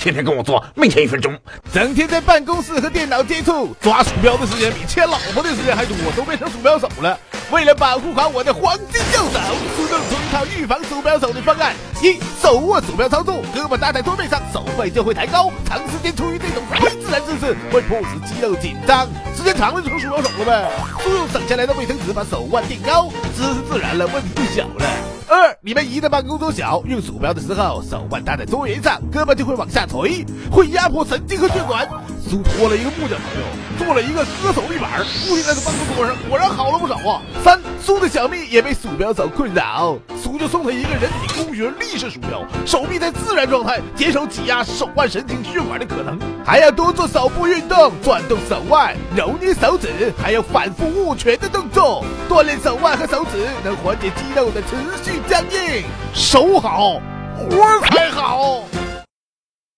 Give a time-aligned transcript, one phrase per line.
[0.00, 1.38] 天天跟我做，每天一分钟，
[1.74, 7.18] 整天在办公室和电脑接触，抓鼠标的时间比牵老婆的时间还多，都变成鼠标手了。
[7.50, 9.38] 为了保护好我的黄金右手，
[9.76, 19.06] 苏弄出一套预防鼠标手的方案：一、手握鼠标操作，胳膊搭在桌面上，手背就会抬高，长时间处于这种非自然姿势，会迫使肌肉紧张，
[19.36, 20.70] 时间长了就成鼠标手了呗。
[21.04, 25.09] 苏用省下来的卫生纸把手腕垫高，姿势自然了，问题就小了。
[25.30, 31.88] 二，你们移的办公桌小，用鼠标的时候，手腕搭在桌沿上，胳膊就会往下垂，会压迫神经和血管。
[32.30, 37.20] 苏托了一个木匠朋友，做了一个割手立板，固定在这办公桌上，果然好了不少啊。
[37.42, 46.16] 三，苏的小蜜也被鼠标手困扰，苏就送他一个人体工学立式鼠标，手臂在自然状态，减少挤压手腕神经血管的可能。
[46.46, 55.82] 还要多做手部运动，转动手腕，揉捏手指，还要反复握拳的动作，锻炼手腕和手指，能缓解肌肉的持续僵硬。
[56.14, 57.00] 手好，
[57.36, 58.62] 活才好。